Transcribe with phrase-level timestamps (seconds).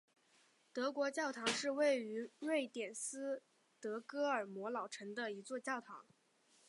[0.73, 3.43] 德国教堂是位于瑞典斯
[3.79, 6.07] 德哥尔摩老城的一座教堂。